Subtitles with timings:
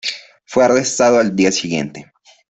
[0.45, 2.11] Fue arrestado al día siguiente.